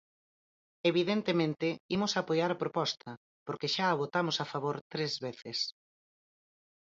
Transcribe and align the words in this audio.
Evidentemente, 0.91 1.67
imos 1.95 2.13
apoiar 2.21 2.51
a 2.53 2.59
proposta, 2.63 3.11
porque 3.45 3.71
xa 3.75 3.85
a 3.91 3.97
votamos 4.01 4.35
a 4.39 4.45
favor 4.53 4.75
tres 4.93 5.11
veces. 5.25 5.57